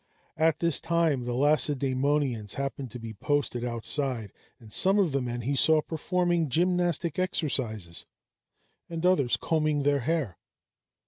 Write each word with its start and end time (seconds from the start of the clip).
At 0.35 0.59
this 0.61 0.79
time 0.79 1.25
the 1.25 1.33
Lacedæmonians 1.33 2.53
happened 2.55 2.89
to 2.89 2.97
be 2.99 3.13
posted 3.13 3.63
outside; 3.63 4.33
and 4.59 4.73
some 4.73 4.97
of 4.97 5.11
the 5.11 5.21
men 5.21 5.41
he 5.41 5.55
saw 5.55 5.79
performing 5.79 6.49
gymnastic 6.49 7.19
exercises, 7.19 8.07
and 8.89 9.05
others 9.05 9.37
combing 9.37 9.83
their 9.83 9.99
hair. 9.99 10.39